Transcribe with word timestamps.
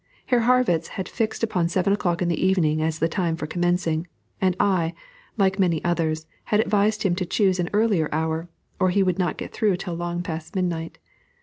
Herr 0.25 0.39
Harrwitz 0.39 0.87
had 0.97 1.07
fixed 1.07 1.43
upon 1.43 1.69
seven 1.69 1.93
o'clock 1.93 2.23
in 2.23 2.27
the 2.27 2.43
evening 2.43 2.81
as 2.81 2.97
the 2.97 3.07
time 3.07 3.35
for 3.35 3.45
commencing; 3.45 4.07
and 4.41 4.55
I, 4.59 4.95
like 5.37 5.59
many 5.59 5.83
others, 5.85 6.25
had 6.45 6.59
advised 6.59 7.03
him 7.03 7.13
to 7.17 7.23
choose 7.23 7.59
an 7.59 7.69
earlier 7.71 8.09
hour, 8.11 8.49
or 8.79 8.89
he 8.89 9.03
would 9.03 9.19
not 9.19 9.37
get 9.37 9.53
through 9.53 9.77
till 9.77 9.93
long 9.93 10.23
past 10.23 10.55
midnight. 10.55 10.97